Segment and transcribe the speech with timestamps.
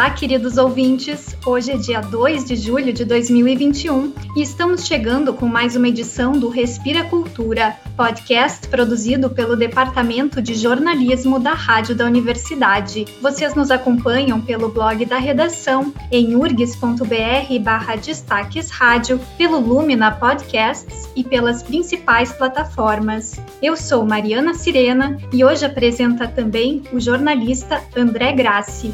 [0.00, 1.36] Olá, queridos ouvintes!
[1.44, 6.32] Hoje é dia 2 de julho de 2021 e estamos chegando com mais uma edição
[6.32, 13.04] do Respira Cultura, podcast produzido pelo Departamento de Jornalismo da Rádio da Universidade.
[13.20, 21.10] Vocês nos acompanham pelo blog da redação em urgs.br barra destaques rádio, pelo Lumina Podcasts
[21.14, 23.38] e pelas principais plataformas.
[23.60, 28.90] Eu sou Mariana Sirena e hoje apresenta também o jornalista André Grassi.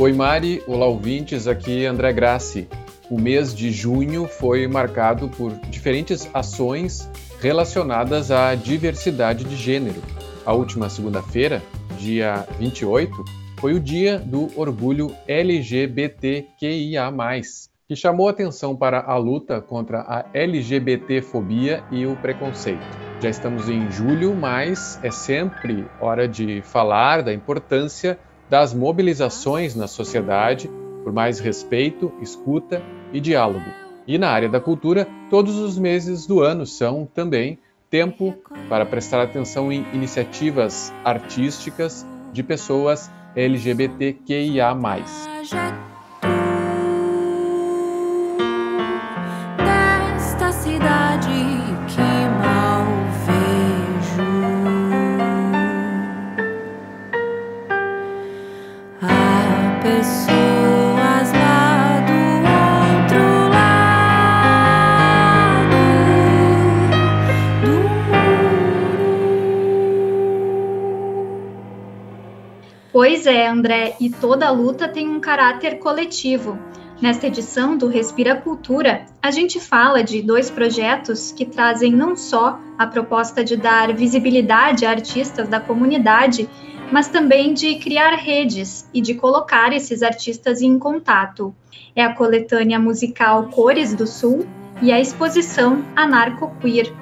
[0.00, 2.66] Oi Mari, olá ouvintes, aqui André Grassi.
[3.10, 7.06] O mês de junho foi marcado por diferentes ações
[7.38, 10.00] relacionadas à diversidade de gênero.
[10.46, 11.62] A última segunda-feira,
[11.98, 13.14] dia 28,
[13.60, 17.12] foi o dia do orgulho LGBTQIA+,
[17.86, 22.86] que chamou atenção para a luta contra a LGBTfobia e o preconceito.
[23.20, 28.18] Já estamos em julho, mas é sempre hora de falar da importância
[28.50, 30.68] das mobilizações na sociedade
[31.02, 33.64] por mais respeito, escuta e diálogo.
[34.06, 38.34] E na área da cultura, todos os meses do ano são também tempo
[38.68, 44.74] para prestar atenção em iniciativas artísticas de pessoas LGBTQIA.
[72.92, 76.58] Pois é, André, e toda luta tem um caráter coletivo.
[77.00, 82.58] Nesta edição do Respira Cultura, a gente fala de dois projetos que trazem não só
[82.76, 86.48] a proposta de dar visibilidade a artistas da comunidade,
[86.90, 91.54] mas também de criar redes e de colocar esses artistas em contato.
[91.94, 94.44] É a coletânea musical Cores do Sul
[94.82, 96.92] e a exposição Anarco Queer,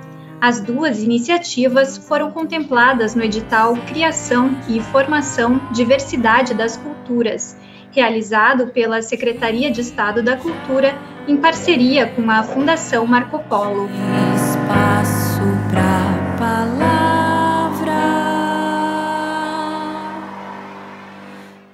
[0.41, 7.57] as duas iniciativas foram contempladas no edital Criação e Formação Diversidade das Culturas,
[7.91, 13.89] realizado pela Secretaria de Estado da Cultura em parceria com a Fundação Marco Polo.
[14.37, 15.41] Espaço
[16.39, 16.79] palavra.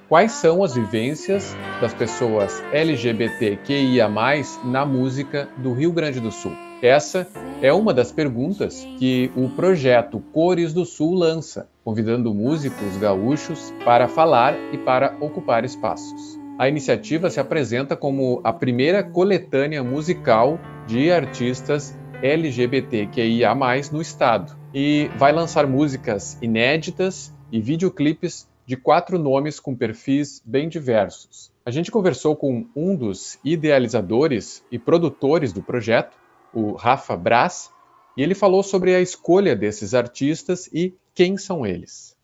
[0.09, 4.09] Quais são as vivências das pessoas LGBTQIA+
[4.63, 6.64] na música do Rio Grande do Sul?
[6.81, 7.27] Essa
[7.61, 14.07] é uma das perguntas que o projeto Cores do Sul lança, convidando músicos gaúchos para
[14.07, 16.37] falar e para ocupar espaços.
[16.59, 23.55] A iniciativa se apresenta como a primeira coletânea musical de artistas LGBTQIA+
[23.91, 30.67] no estado e vai lançar músicas inéditas e videoclipes de quatro nomes com perfis bem
[30.67, 31.51] diversos.
[31.65, 36.17] A gente conversou com um dos idealizadores e produtores do projeto,
[36.55, 37.69] o Rafa Brás,
[38.17, 42.15] e ele falou sobre a escolha desses artistas e quem são eles.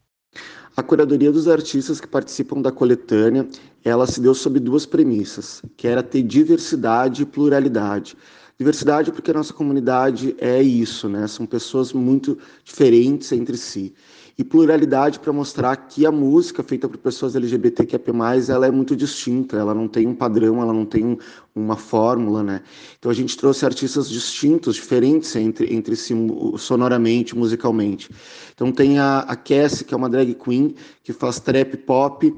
[0.76, 3.48] A curadoria dos artistas que participam da coletânea,
[3.84, 8.16] ela se deu sob duas premissas, que era ter diversidade e pluralidade.
[8.58, 11.28] Diversidade porque a nossa comunidade é isso, né?
[11.28, 13.94] São pessoas muito diferentes entre si
[14.42, 18.02] e pluralidade para mostrar que a música feita por pessoas LGBTQIA+,
[18.50, 21.16] ela é muito distinta, ela não tem um padrão, ela não tem
[21.54, 22.64] uma fórmula, né?
[22.98, 26.16] Então a gente trouxe artistas distintos, diferentes entre, entre si,
[26.58, 28.10] sonoramente, musicalmente.
[28.52, 30.74] Então tem a, a Cassie, que é uma drag queen,
[31.04, 32.34] que faz trap pop,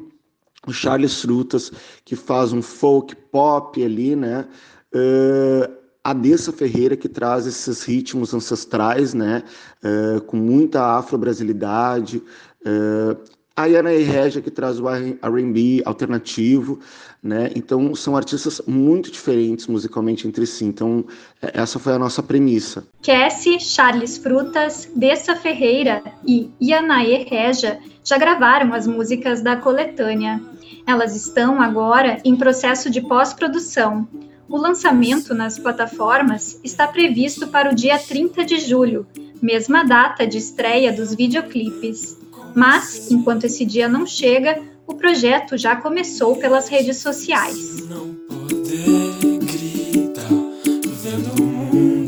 [0.67, 1.71] o Charles Frutas,
[2.03, 4.45] que faz um folk pop ali, né?
[4.93, 9.43] Uh, a Dessa Ferreira, que traz esses ritmos ancestrais, né,
[9.83, 13.17] uh, com muita afro-brasilidade, uh,
[13.55, 16.79] a Yana e Regia, que traz o R&B alternativo,
[17.21, 21.05] né, então são artistas muito diferentes musicalmente entre si, então
[21.41, 22.83] é, essa foi a nossa premissa.
[23.01, 30.41] Cassie, Charles Frutas, Dessa Ferreira e Ianaê Regia já gravaram as músicas da coletânea.
[30.85, 34.05] Elas estão agora em processo de pós-produção,
[34.47, 39.07] o lançamento nas plataformas está previsto para o dia 30 de julho,
[39.41, 42.17] mesma data de estreia dos videoclipes.
[42.55, 47.83] Mas, enquanto esse dia não chega, o projeto já começou pelas redes sociais.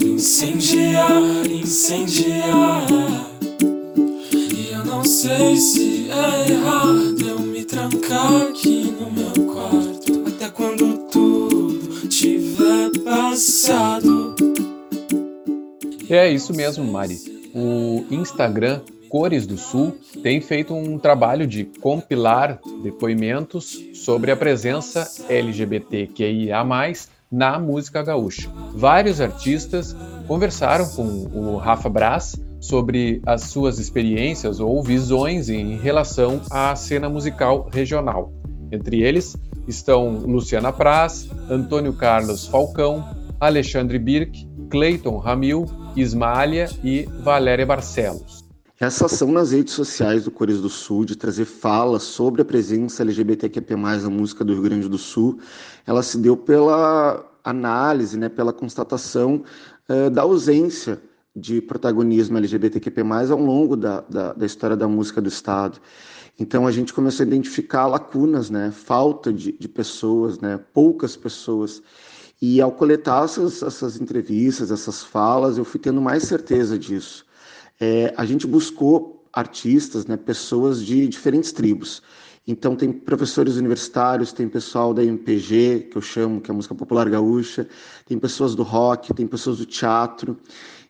[0.04, 1.12] Incendiar,
[1.50, 2.86] incendiar.
[4.32, 9.85] E eu não sei se é errado eu me trancar aqui no meu quarto,
[16.08, 17.18] É isso mesmo, Mari.
[17.54, 25.10] O Instagram Cores do Sul tem feito um trabalho de compilar depoimentos sobre a presença
[25.28, 26.64] LGBTQIA+,
[27.32, 28.52] na música gaúcha.
[28.76, 29.96] Vários artistas
[30.28, 37.10] conversaram com o Rafa Brás sobre as suas experiências ou visões em relação à cena
[37.10, 38.32] musical regional.
[38.72, 39.36] Entre eles
[39.68, 43.04] estão Luciana Praz, Antônio Carlos Falcão,
[43.40, 45.66] Alexandre Birk, Cleiton Ramil,
[45.96, 48.46] Ismália e Valéria Barcelos.
[48.80, 53.04] Essa ação nas redes sociais do Cores do Sul de trazer falas sobre a presença
[53.04, 55.40] LGBTQP+, na música do Rio Grande do Sul,
[55.88, 59.44] ela se deu pela análise, né, pela constatação
[59.88, 61.02] uh, da ausência
[61.34, 63.02] de protagonismo LGBTQP+,
[63.32, 65.80] ao longo da, da, da, história da música do Estado.
[66.38, 71.82] Então a gente começou a identificar lacunas, né, falta de, de pessoas, né, poucas pessoas.
[72.48, 77.26] E ao coletar essas, essas entrevistas, essas falas, eu fui tendo mais certeza disso.
[77.80, 82.04] É, a gente buscou artistas, né, pessoas de diferentes tribos.
[82.46, 86.76] Então tem professores universitários, tem pessoal da MPG, que eu chamo, que é a música
[86.76, 87.68] popular gaúcha,
[88.06, 90.38] tem pessoas do rock, tem pessoas do teatro.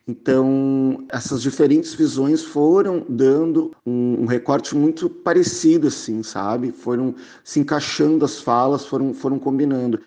[0.06, 6.70] Então, essas diferentes visões foram dando um, um, recorte muito parecido, assim, sabe?
[6.70, 10.00] Foram se encaixando as falas, foram, foram combinando.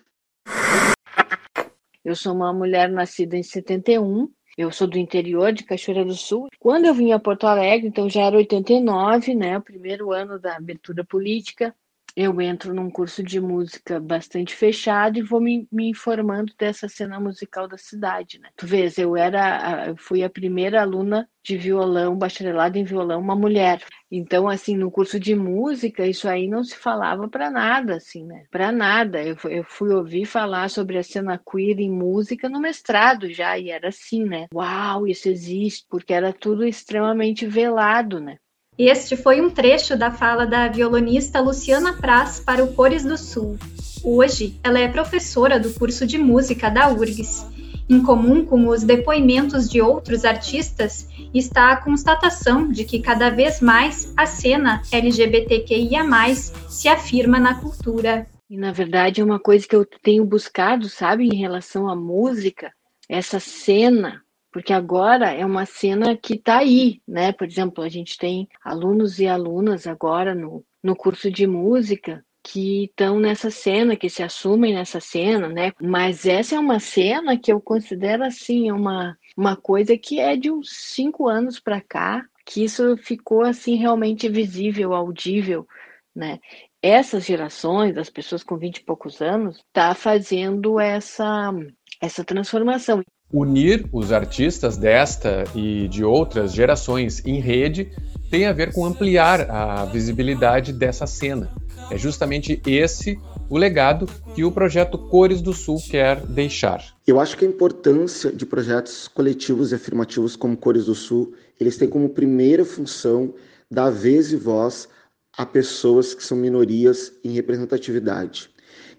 [2.04, 6.48] Eu sou uma mulher nascida em 71, eu sou do interior de Cachoeira do Sul.
[6.58, 10.56] Quando eu vim a Porto Alegre, então já era 89, né, o primeiro ano da
[10.56, 11.74] abertura política,
[12.16, 17.20] eu entro num curso de música bastante fechado e vou me, me, informando dessa cena
[17.20, 18.48] musical da cidade, né?
[18.56, 23.34] Tu vês, eu era, eu fui a primeira aluna de violão, bacharelado em violão, uma
[23.34, 23.82] mulher.
[24.10, 28.44] Então, assim, no curso de música, isso aí não se falava para nada, assim, né?
[28.50, 29.22] Para nada.
[29.22, 33.70] Eu, eu fui ouvir falar sobre a cena queer em música no mestrado já, e
[33.70, 34.48] era assim, né?
[34.52, 38.36] Uau, isso existe, porque era tudo extremamente velado, né?
[38.78, 43.58] Este foi um trecho da fala da violonista Luciana Praz para o Cores do Sul.
[44.02, 47.46] Hoje, ela é professora do curso de música da URGS.
[47.90, 53.60] Em comum com os depoimentos de outros artistas, está a constatação de que cada vez
[53.60, 58.26] mais a cena LGBTQIA+ se afirma na cultura.
[58.48, 62.72] E na verdade é uma coisa que eu tenho buscado, sabe, em relação à música,
[63.08, 67.32] essa cena porque agora é uma cena que está aí, né?
[67.32, 72.84] Por exemplo, a gente tem alunos e alunas agora no, no curso de música que
[72.84, 75.72] estão nessa cena, que se assumem nessa cena, né?
[75.80, 80.50] Mas essa é uma cena que eu considero assim uma, uma coisa que é de
[80.50, 85.66] uns cinco anos para cá, que isso ficou assim realmente visível, audível,
[86.14, 86.40] né?
[86.82, 91.52] Essas gerações, as pessoas com 20 e poucos anos, tá fazendo essa
[92.00, 93.02] essa transformação.
[93.32, 97.92] Unir os artistas desta e de outras gerações em rede
[98.28, 101.52] tem a ver com ampliar a visibilidade dessa cena.
[101.90, 103.18] É justamente esse
[103.48, 106.84] o legado que o projeto Cores do Sul quer deixar.
[107.06, 111.76] Eu acho que a importância de projetos coletivos e afirmativos como Cores do Sul, eles
[111.76, 113.34] têm como primeira função
[113.70, 114.88] dar vez e voz
[115.36, 118.50] a pessoas que são minorias em representatividade.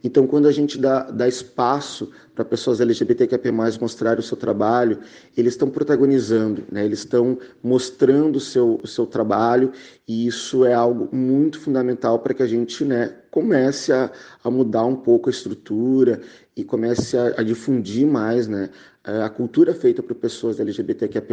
[0.03, 3.39] Então, quando a gente dá, dá espaço para pessoas LGBTQIA+,
[3.79, 4.99] mostrarem o seu trabalho,
[5.37, 6.85] eles estão protagonizando, né?
[6.85, 9.71] eles estão mostrando o seu, o seu trabalho,
[10.07, 14.11] e isso é algo muito fundamental para que a gente né, comece a,
[14.43, 16.21] a mudar um pouco a estrutura
[16.55, 18.69] e comece a, a difundir mais né,
[19.03, 21.23] a cultura feita por pessoas LGBTQIA+.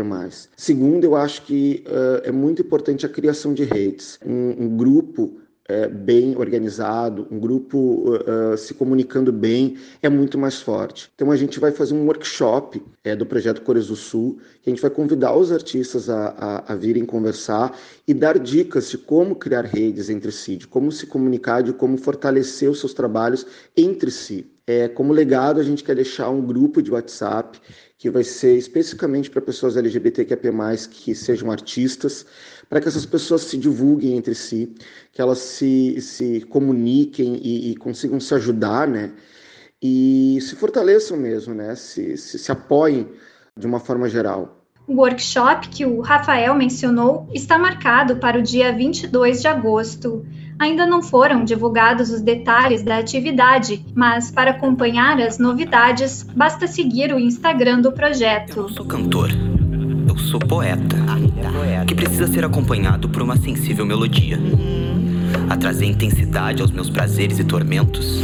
[0.56, 4.18] Segundo, eu acho que uh, é muito importante a criação de redes.
[4.24, 10.62] Um, um grupo é, bem organizado, um grupo uh, se comunicando bem, é muito mais
[10.62, 11.10] forte.
[11.14, 14.72] Então a gente vai fazer um workshop é, do projeto Cores do Sul, que a
[14.72, 19.36] gente vai convidar os artistas a, a, a, virem conversar e dar dicas de como
[19.36, 23.46] criar redes entre si, de como se comunicar, de como fortalecer os seus trabalhos
[23.76, 24.50] entre si.
[24.66, 27.58] É, como legado, a gente quer deixar um grupo de WhatsApp
[27.98, 30.38] que vai ser especificamente para pessoas LGBTQIA+,
[30.90, 32.24] que sejam artistas,
[32.68, 34.74] para que essas pessoas se divulguem entre si,
[35.12, 39.12] que elas se, se comuniquem e, e consigam se ajudar, né?
[39.80, 41.74] E se fortaleçam mesmo, né?
[41.74, 43.08] Se, se, se apoiem
[43.56, 44.56] de uma forma geral.
[44.86, 50.24] O workshop que o Rafael mencionou está marcado para o dia 22 de agosto.
[50.58, 57.12] Ainda não foram divulgados os detalhes da atividade, mas para acompanhar as novidades, basta seguir
[57.12, 58.60] o Instagram do projeto.
[58.60, 59.30] Eu sou cantor
[60.18, 60.96] sou poeta,
[61.86, 64.38] que precisa ser acompanhado por uma sensível melodia.
[65.48, 68.22] A trazer intensidade aos meus prazeres e tormentos.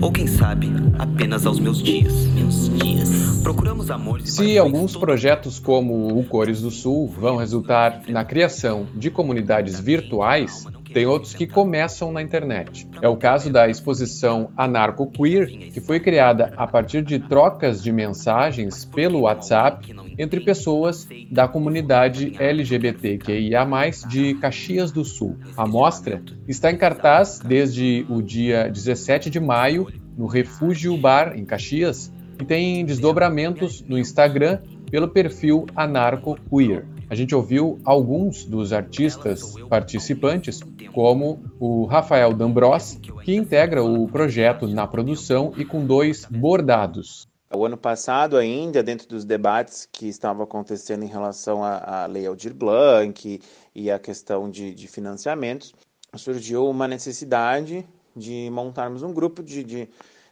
[0.00, 0.68] Ou quem sabe,
[0.98, 2.12] apenas aos meus dias.
[2.34, 3.40] Meus dias.
[3.42, 4.20] Procuramos amor.
[4.22, 10.66] Se alguns projetos como o Cores do Sul vão resultar na criação de comunidades virtuais,
[10.92, 12.88] tem outros que começam na internet.
[13.00, 17.90] É o caso da exposição Anarco Queer, que foi criada a partir de trocas de
[17.90, 23.66] mensagens pelo WhatsApp entre pessoas da comunidade LGBTQIA+,
[24.08, 25.36] de Caxias do Sul.
[25.56, 31.44] A mostra está em cartaz desde o dia 17 de maio no Refúgio Bar, em
[31.44, 34.58] Caxias, e tem desdobramentos no Instagram
[34.90, 36.84] pelo perfil Anarco Queer.
[37.12, 40.60] A gente ouviu alguns dos artistas participantes,
[40.94, 47.28] como o Rafael D'Ambros, que integra o projeto na produção e com dois bordados.
[47.54, 52.24] O ano passado, ainda, dentro dos debates que estavam acontecendo em relação à, à Lei
[52.26, 53.38] Aldir Blanc
[53.74, 55.74] e à questão de, de financiamentos,
[56.16, 59.86] surgiu uma necessidade de montarmos um grupo de, de,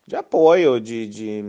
[0.07, 1.45] de apoio, de, de,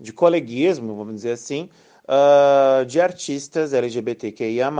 [0.00, 1.70] de coleguismo, vamos dizer assim,
[2.08, 4.70] uh, de artistas LGBTQIA,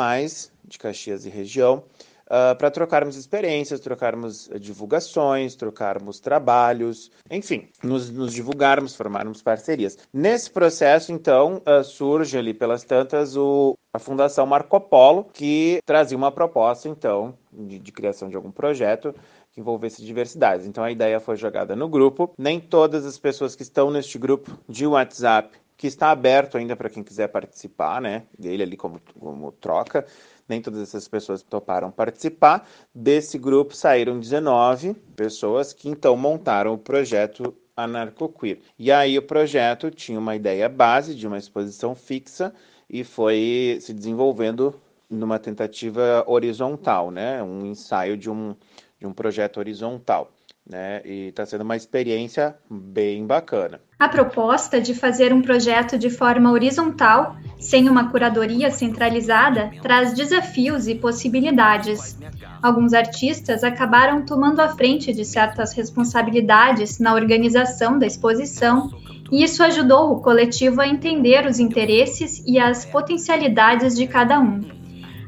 [0.64, 1.85] de Caxias e região,
[2.26, 9.99] uh, para trocarmos experiências, trocarmos divulgações, trocarmos trabalhos, enfim, nos, nos divulgarmos, formarmos parcerias.
[10.12, 16.16] Nesse processo, então, uh, surge ali pelas tantas o, a Fundação Marco Polo, que trazia
[16.16, 19.14] uma proposta, então, de, de criação de algum projeto
[19.52, 20.66] que envolvesse diversidades.
[20.66, 22.30] Então a ideia foi jogada no grupo.
[22.37, 26.88] Nem todas as pessoas que estão neste grupo de WhatsApp que está aberto ainda para
[26.88, 28.25] quem quiser participar, né?
[28.38, 30.06] Dele ali como, como troca.
[30.49, 32.66] Nem todas essas pessoas toparam participar.
[32.95, 38.61] Desse grupo saíram 19 pessoas que então montaram o projeto Anarcoqueer.
[38.78, 42.54] E aí o projeto tinha uma ideia base de uma exposição fixa
[42.88, 44.75] e foi se desenvolvendo
[45.11, 47.42] numa tentativa horizontal, né?
[47.42, 48.56] Um ensaio de um,
[48.99, 50.33] de um projeto horizontal
[50.68, 51.00] né?
[51.04, 53.80] E está sendo uma experiência bem bacana.
[53.99, 60.88] A proposta de fazer um projeto de forma horizontal, sem uma curadoria centralizada, traz desafios
[60.88, 62.18] e possibilidades.
[62.62, 68.90] Alguns artistas acabaram tomando a frente de certas responsabilidades na organização da exposição,
[69.30, 74.86] e isso ajudou o coletivo a entender os interesses e as potencialidades de cada um.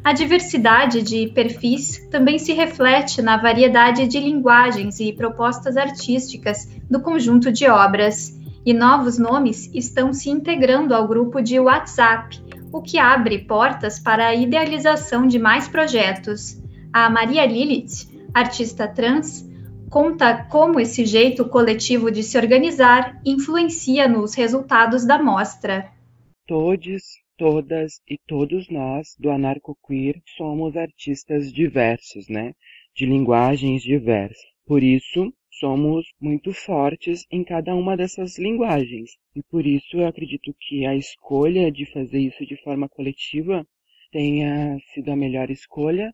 [0.08, 6.98] A diversidade de perfis também se reflete na variedade de linguagens e propostas artísticas do
[6.98, 8.34] conjunto de obras,
[8.64, 14.28] e novos nomes estão se integrando ao grupo de WhatsApp, o que abre portas para
[14.28, 16.58] a idealização de mais projetos.
[16.90, 19.46] A Maria Lilith, artista trans,
[19.90, 25.86] conta como esse jeito coletivo de se organizar influencia nos resultados da mostra.
[26.46, 32.52] Todos todas e todos nós do anarcoqueer somos artistas diversos, né?
[32.94, 34.44] De linguagens diversas.
[34.66, 39.12] Por isso, somos muito fortes em cada uma dessas linguagens.
[39.34, 43.66] E por isso eu acredito que a escolha de fazer isso de forma coletiva
[44.10, 46.12] tenha sido a melhor escolha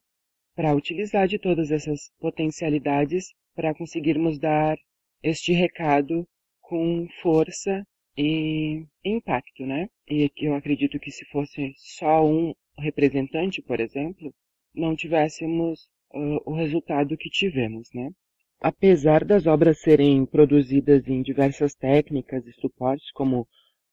[0.54, 4.76] para utilizar de todas essas potencialidades para conseguirmos dar
[5.22, 6.26] este recado
[6.60, 7.84] com força
[8.16, 9.88] e impacto, né?
[10.09, 14.33] E eu acredito que se fosse só um representante, por exemplo,
[14.75, 18.11] não tivéssemos uh, o resultado que tivemos, né?
[18.61, 23.47] Apesar das obras serem produzidas em diversas técnicas e suportes, como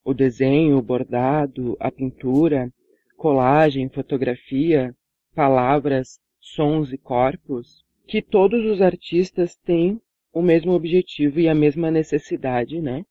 [0.04, 2.72] o desenho, o bordado, a pintura,
[3.18, 4.96] colagem, fotografia,
[5.36, 10.02] palavras, sons e corpos, que todos os artistas têm
[10.34, 13.04] o mesmo objetivo e a mesma necessidade, né?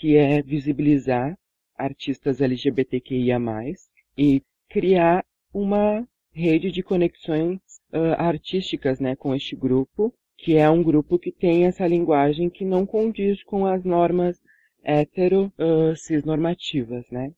[0.00, 1.36] Que é visibilizar
[1.76, 3.38] artistas LGBTQIA+,
[4.16, 7.58] e criar uma rede de conexões
[7.92, 12.64] uh, artísticas né, com este grupo, que é um grupo que tem essa linguagem que
[12.64, 14.38] não condiz com as normas
[14.82, 17.32] hetero uh, cisnormativas, né?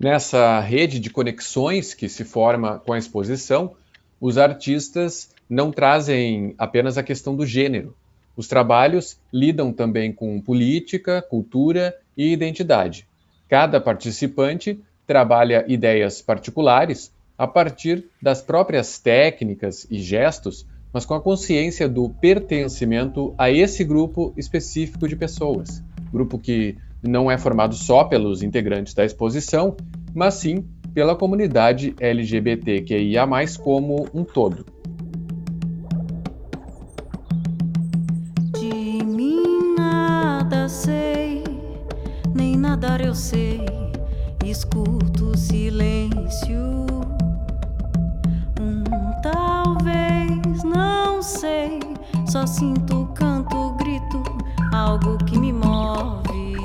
[0.00, 3.76] Nessa rede de conexões que se forma com a exposição,
[4.18, 7.94] os artistas não trazem apenas a questão do gênero.
[8.34, 13.06] Os trabalhos lidam também com política, cultura e identidade.
[13.48, 21.20] Cada participante trabalha ideias particulares a partir das próprias técnicas e gestos, mas com a
[21.20, 25.82] consciência do pertencimento a esse grupo específico de pessoas.
[26.10, 29.76] Grupo que não é formado só pelos integrantes da exposição,
[30.14, 33.26] mas sim pela comunidade LGBTQIA,
[33.62, 34.75] como um todo.
[42.56, 43.60] Nadar eu sei,
[44.44, 46.86] escuto o silêncio.
[48.60, 48.84] Um
[49.22, 51.80] talvez, não sei,
[52.26, 54.22] só sinto canto, grito,
[54.72, 56.56] algo que me move.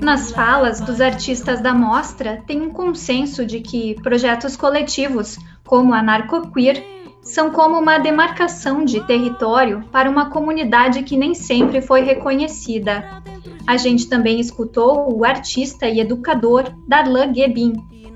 [0.00, 6.02] Nas falas dos artistas da mostra, tem um consenso de que projetos coletivos, como a
[6.02, 6.93] Narcoqueer,
[7.24, 13.22] são como uma demarcação de território para uma comunidade que nem sempre foi reconhecida.
[13.66, 17.72] A gente também escutou o artista e educador Darlan Gebin,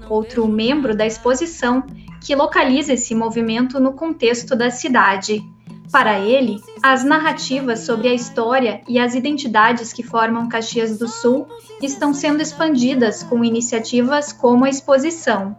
[0.08, 1.84] outro membro da exposição,
[2.22, 5.42] que localiza esse movimento no contexto da cidade.
[5.90, 11.46] Para ele, as narrativas sobre a história e as identidades que formam Caxias do Sul
[11.82, 15.56] estão sendo expandidas com iniciativas como a exposição.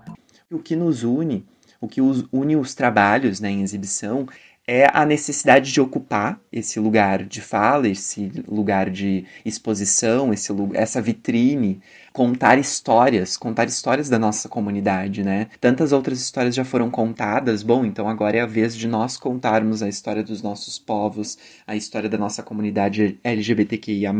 [0.51, 1.45] O que nos une,
[1.81, 4.27] o que une os trabalhos né, em exibição,
[4.67, 11.01] é a necessidade de ocupar esse lugar de fala, esse lugar de exposição, esse, essa
[11.01, 11.81] vitrine
[12.19, 15.47] contar histórias, contar histórias da nossa comunidade, né?
[15.61, 19.81] Tantas outras histórias já foram contadas, bom, então agora é a vez de nós contarmos
[19.81, 24.13] a história dos nossos povos, a história da nossa comunidade LGBTQIA+,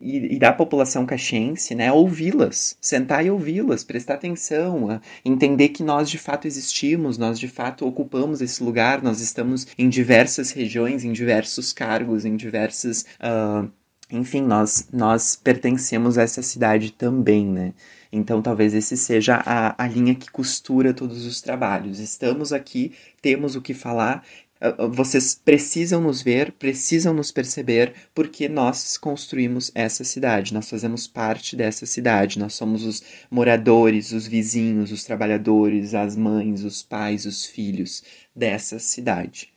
[0.00, 1.92] e, e da população caxiense, né?
[1.92, 7.86] Ouvi-las, sentar e ouvi-las, prestar atenção, entender que nós de fato existimos, nós de fato
[7.86, 13.04] ocupamos esse lugar, nós estamos em diversas regiões, em diversos cargos, em diversas...
[13.20, 13.70] Uh,
[14.10, 17.72] enfim, nós, nós pertencemos a essa cidade também, né?
[18.12, 22.00] Então talvez esse seja a, a linha que costura todos os trabalhos.
[22.00, 24.24] Estamos aqui, temos o que falar,
[24.60, 30.68] ah, ah, vocês precisam nos ver, precisam nos perceber, porque nós construímos essa cidade, nós
[30.68, 36.82] fazemos parte dessa cidade, nós somos os moradores, os vizinhos, os trabalhadores, as mães, os
[36.82, 38.02] pais, os filhos
[38.36, 39.50] dessa cidade.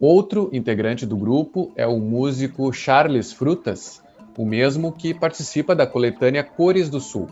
[0.00, 4.02] Outro integrante do grupo é o músico Charles Frutas,
[4.38, 7.28] o mesmo que participa da coletânea Cores do Sul.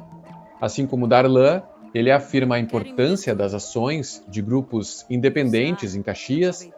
[0.60, 1.62] Assim como Darlan,
[1.94, 6.68] ele afirma a importância das ações de grupos independentes em Caxias,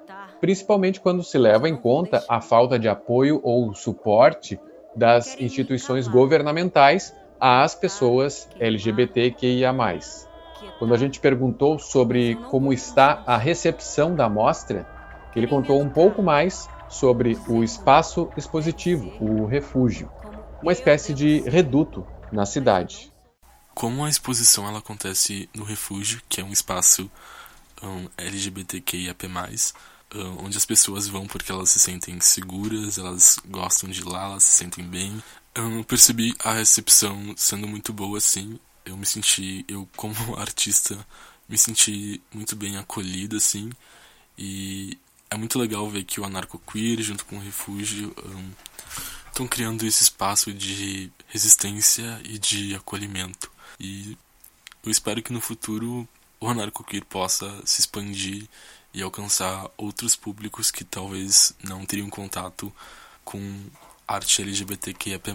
[0.41, 4.61] principalmente quando se leva em conta a falta de apoio ou suporte
[4.95, 9.75] das instituições governamentais às pessoas LGBTQIA.
[10.79, 15.00] Quando a gente perguntou sobre como está a recepção da mostra,
[15.35, 20.11] ele contou um pouco mais sobre o espaço expositivo, o refúgio,
[20.63, 23.13] uma espécie de reduto na cidade.
[23.75, 27.11] Como a exposição ela acontece no refúgio, que é um espaço
[27.83, 29.27] um, LGBTQIAP+,
[30.15, 34.45] um, onde as pessoas vão porque elas se sentem seguras, elas gostam de lá, elas
[34.45, 35.23] se sentem bem.
[35.55, 38.59] Eu percebi a recepção sendo muito boa, assim.
[38.85, 40.99] Eu me senti, eu como artista,
[41.49, 43.71] me senti muito bem acolhido, assim.
[44.39, 44.99] E
[45.31, 48.13] é muito legal ver que o Anarco Queer, junto com o Refúgio,
[49.29, 53.51] estão um, criando esse espaço de resistência e de acolhimento.
[53.79, 54.19] E
[54.85, 56.07] eu espero que no futuro
[56.41, 58.49] o Anarco Queer possa se expandir
[58.93, 62.73] e alcançar outros públicos que talvez não teriam contato
[63.25, 63.39] com
[64.09, 65.31] arte LGBTQIAP+.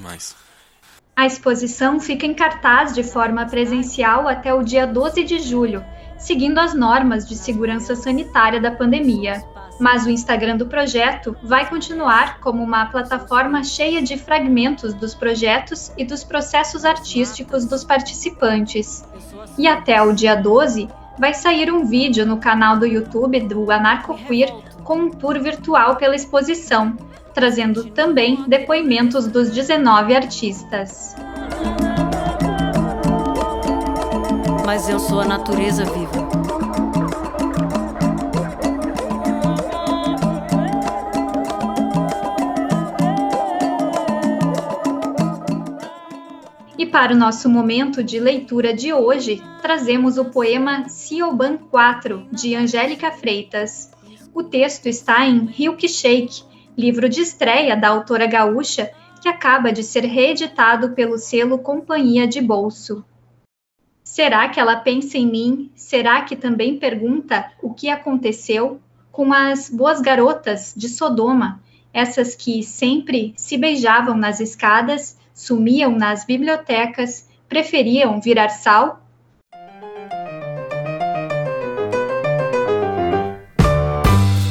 [1.16, 5.86] A exposição fica em cartaz de forma presencial até o dia 12 de julho,
[6.20, 9.42] seguindo as normas de segurança sanitária da pandemia
[9.80, 15.92] mas o Instagram do projeto vai continuar como uma plataforma cheia de fragmentos dos projetos
[15.98, 19.04] e dos processos artísticos dos participantes.
[19.58, 24.16] E até o dia 12 vai sair um vídeo no canal do YouTube do Anarco
[24.16, 26.96] Queer com um tour virtual pela exposição,
[27.34, 31.16] trazendo também depoimentos dos 19 artistas.
[34.66, 36.95] Mas eu sou a natureza viva.
[46.96, 53.12] Para o nosso momento de leitura de hoje, trazemos o poema Sioban 4, de Angélica
[53.12, 53.92] Freitas.
[54.34, 56.44] O texto está em Hilk Shake,
[56.78, 62.40] livro de estreia da autora gaúcha, que acaba de ser reeditado pelo selo Companhia de
[62.40, 63.04] Bolso.
[64.02, 65.72] Será que ela pensa em mim?
[65.76, 68.80] Será que também pergunta o que aconteceu
[69.12, 71.62] com as boas garotas de Sodoma,
[71.94, 79.02] essas que sempre se beijavam nas escadas sumiam nas bibliotecas, preferiam virar sal?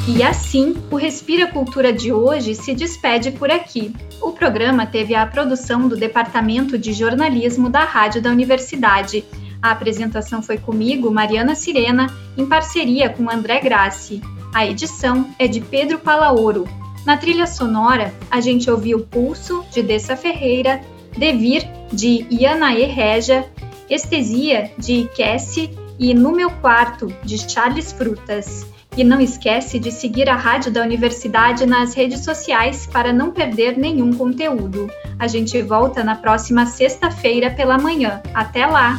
[0.06, 3.92] E assim, o Respira Cultura de hoje se despede por aqui.
[4.22, 9.24] O programa teve a produção do Departamento de Jornalismo da Rádio da Universidade.
[9.60, 14.22] A apresentação foi comigo, Mariana Sirena, em parceria com André Grassi.
[14.54, 16.68] A edição é de Pedro Palaoro.
[17.04, 20.80] Na trilha sonora, a gente ouviu Pulso, de Dessa Ferreira,
[21.16, 23.46] Devir, de Ianae Regia,
[23.88, 28.66] Estesia, de Cassie e No Meu Quarto, de Charles Frutas.
[28.96, 33.76] E não esquece de seguir a Rádio da Universidade nas redes sociais para não perder
[33.76, 34.88] nenhum conteúdo.
[35.18, 38.22] A gente volta na próxima sexta-feira pela manhã.
[38.32, 38.98] Até lá!